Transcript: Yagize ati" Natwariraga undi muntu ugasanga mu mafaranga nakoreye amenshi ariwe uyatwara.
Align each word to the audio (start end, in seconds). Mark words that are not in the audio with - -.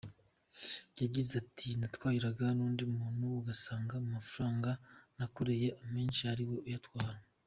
Yagize 1.01 1.31
ati" 1.41 1.69
Natwariraga 1.79 2.45
undi 2.67 2.83
muntu 2.97 3.25
ugasanga 3.39 3.93
mu 4.03 4.09
mafaranga 4.17 4.69
nakoreye 5.17 5.67
amenshi 5.83 6.23
ariwe 6.33 6.57
uyatwara. 6.65 7.19